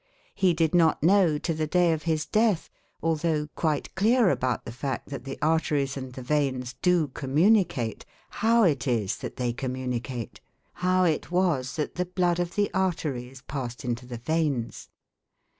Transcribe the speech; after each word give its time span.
He 0.33 0.55
did 0.55 0.73
not 0.73 1.03
know 1.03 1.37
to 1.37 1.53
the 1.53 1.67
day 1.67 1.93
of 1.93 2.01
his 2.09 2.25
death, 2.25 2.71
although 3.03 3.45
quite 3.53 3.93
clear 3.93 4.31
about 4.31 4.65
the 4.65 4.71
fact 4.71 5.09
that 5.09 5.25
the 5.25 5.37
arteries 5.43 5.95
and 5.95 6.11
the 6.13 6.23
veins 6.23 6.73
do 6.81 7.09
communicate, 7.09 8.03
how 8.31 8.63
it 8.63 8.87
is 8.87 9.17
that 9.17 9.35
they 9.35 9.53
communicate 9.53 10.41
how 10.81 11.03
it 11.03 11.29
was 11.29 11.75
that 11.75 11.93
the 11.97 12.05
blood 12.05 12.39
of 12.39 12.55
the 12.55 12.71
arteries 12.73 13.43
passed 13.43 13.85
into 13.85 14.07
the 14.07 14.17
veins. 14.17 14.89